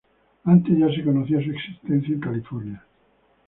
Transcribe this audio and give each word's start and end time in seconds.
Antes 0.45 0.79
ya 0.79 0.89
se 0.91 1.03
conocía 1.03 1.43
su 1.43 1.51
existencia 1.51 2.15
en 2.15 2.19
California. 2.21 2.83